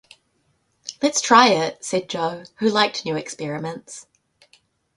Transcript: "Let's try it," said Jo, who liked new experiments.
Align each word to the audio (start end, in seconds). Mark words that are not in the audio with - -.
"Let's 1.03 1.21
try 1.21 1.49
it," 1.49 1.85
said 1.85 2.09
Jo, 2.09 2.45
who 2.55 2.69
liked 2.69 3.05
new 3.05 3.15
experiments. 3.15 4.07